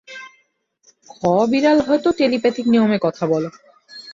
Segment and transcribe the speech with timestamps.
[1.09, 1.17] খ
[1.51, 3.49] বিড়াল হয়তো টেলিপ্যাথিক নিয়মে কথা বলে!